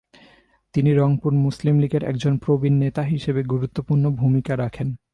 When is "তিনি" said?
0.73-0.93